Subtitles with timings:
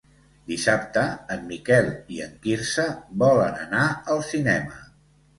[0.51, 1.01] Dissabte
[1.33, 2.85] en Miquel i en Quirze
[3.25, 3.83] volen anar
[4.15, 4.81] al cinema.